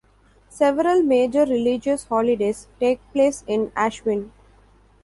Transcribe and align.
Several 0.49 1.03
major 1.03 1.45
religious 1.45 2.05
holidays 2.05 2.67
take 2.79 2.99
place 3.13 3.43
in 3.45 3.67
Ashvin. 3.77 4.31